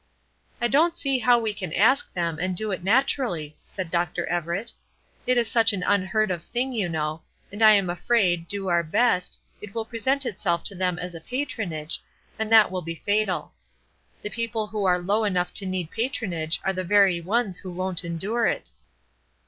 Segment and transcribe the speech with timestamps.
[0.59, 4.25] "I don't see how we can ask them, and do it naturally," said Dr.
[4.25, 4.73] Everett.
[5.27, 8.81] "It is such an unheard of thing, you know; and I am afraid, do our
[8.81, 12.01] best, it will present itself to them as a patronage,
[12.39, 13.53] and that will be fatal.
[14.23, 18.03] The people who are low enough to need patronage are the very ones who won't
[18.03, 18.71] endure it."